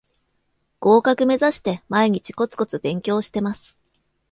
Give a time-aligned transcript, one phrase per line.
[0.79, 3.77] 合格めざして毎日コツコツ勉強してます